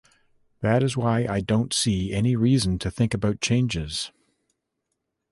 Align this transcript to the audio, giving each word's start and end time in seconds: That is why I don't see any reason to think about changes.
That 0.61 0.81
is 0.81 0.97
why 0.97 1.27
I 1.29 1.41
don't 1.41 1.75
see 1.75 2.11
any 2.11 2.35
reason 2.35 2.79
to 2.79 2.89
think 2.89 3.13
about 3.13 3.39
changes. 3.39 4.11